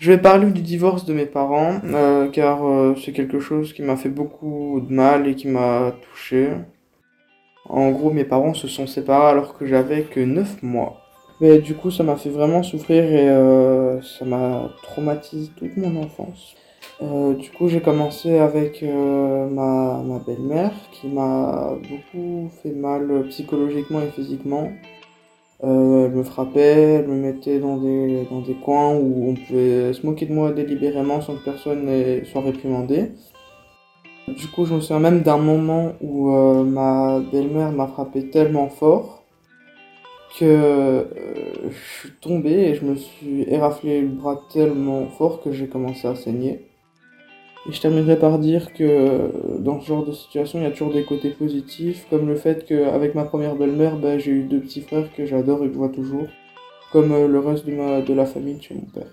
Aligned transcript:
Je 0.00 0.10
vais 0.10 0.18
parler 0.18 0.50
du 0.50 0.62
divorce 0.62 1.04
de 1.04 1.12
mes 1.12 1.26
parents, 1.26 1.74
euh, 1.84 2.28
car 2.30 2.66
euh, 2.66 2.94
c'est 3.04 3.12
quelque 3.12 3.38
chose 3.38 3.74
qui 3.74 3.82
m'a 3.82 3.96
fait 3.96 4.08
beaucoup 4.08 4.80
de 4.80 4.90
mal 4.90 5.28
et 5.28 5.34
qui 5.34 5.46
m'a 5.46 5.92
touché. 6.10 6.48
En 7.68 7.90
gros, 7.90 8.10
mes 8.10 8.24
parents 8.24 8.54
se 8.54 8.66
sont 8.66 8.86
séparés 8.86 9.28
alors 9.28 9.58
que 9.58 9.66
j'avais 9.66 10.04
que 10.04 10.20
9 10.20 10.62
mois. 10.62 11.02
Mais 11.42 11.58
du 11.58 11.74
coup, 11.74 11.90
ça 11.90 12.02
m'a 12.02 12.16
fait 12.16 12.30
vraiment 12.30 12.62
souffrir 12.62 13.04
et 13.04 13.28
euh, 13.28 14.00
ça 14.00 14.24
m'a 14.24 14.70
traumatisé 14.84 15.50
toute 15.54 15.76
mon 15.76 16.02
enfance. 16.02 16.56
Du 17.38 17.50
coup, 17.50 17.68
j'ai 17.68 17.80
commencé 17.80 18.38
avec 18.38 18.82
ma 18.82 20.02
belle-mère 20.26 20.72
qui 20.92 21.08
m'a 21.08 21.74
beaucoup 21.90 22.50
fait 22.62 22.72
mal 22.72 23.26
psychologiquement 23.28 24.00
et 24.00 24.10
physiquement. 24.10 24.70
Euh, 25.62 26.06
elle 26.06 26.12
me 26.12 26.22
frappait, 26.22 27.00
elle 27.00 27.08
me 27.08 27.16
mettait 27.16 27.58
dans 27.58 27.76
des, 27.76 28.26
dans 28.30 28.40
des 28.40 28.54
coins 28.54 28.94
où 28.94 29.28
on 29.28 29.34
pouvait 29.34 29.92
se 29.92 30.06
moquer 30.06 30.24
de 30.24 30.32
moi 30.32 30.52
délibérément 30.52 31.20
sans 31.20 31.34
que 31.34 31.44
personne 31.44 31.84
ne 31.84 32.24
soit 32.24 32.40
réprimandé. 32.40 33.10
Du 34.28 34.46
coup, 34.46 34.64
je 34.64 34.74
me 34.74 34.80
souviens 34.80 35.00
même 35.00 35.22
d'un 35.22 35.36
moment 35.36 35.92
où 36.00 36.30
euh, 36.30 36.64
ma 36.64 37.20
belle-mère 37.32 37.72
m'a 37.72 37.88
frappé 37.88 38.30
tellement 38.30 38.68
fort 38.68 39.22
que 40.38 40.44
euh, 40.44 41.04
je 41.68 42.00
suis 42.00 42.10
tombé 42.20 42.50
et 42.50 42.74
je 42.74 42.84
me 42.84 42.94
suis 42.94 43.42
éraflé 43.48 44.00
le 44.00 44.08
bras 44.08 44.40
tellement 44.52 45.08
fort 45.08 45.42
que 45.42 45.52
j'ai 45.52 45.66
commencé 45.66 46.06
à 46.06 46.14
saigner. 46.14 46.69
Et 47.68 47.72
je 47.72 47.80
terminerai 47.80 48.18
par 48.18 48.38
dire 48.38 48.72
que 48.72 48.84
euh, 48.84 49.28
dans 49.58 49.80
ce 49.80 49.86
genre 49.86 50.06
de 50.06 50.12
situation, 50.12 50.58
il 50.58 50.62
y 50.62 50.66
a 50.66 50.70
toujours 50.70 50.92
des 50.92 51.04
côtés 51.04 51.30
positifs, 51.30 52.06
comme 52.08 52.26
le 52.26 52.36
fait 52.36 52.64
qu'avec 52.64 53.14
ma 53.14 53.24
première 53.24 53.54
belle-mère, 53.54 53.96
bah, 53.96 54.18
j'ai 54.18 54.30
eu 54.30 54.42
deux 54.44 54.60
petits 54.60 54.80
frères 54.80 55.12
que 55.14 55.26
j'adore 55.26 55.62
et 55.62 55.66
que 55.66 55.74
je 55.74 55.78
vois 55.78 55.90
toujours, 55.90 56.26
comme 56.90 57.12
euh, 57.12 57.28
le 57.28 57.38
reste 57.38 57.66
de, 57.66 57.72
ma, 57.72 58.00
de 58.00 58.14
la 58.14 58.24
famille 58.24 58.60
chez 58.62 58.74
mon 58.74 58.86
père. 58.86 59.10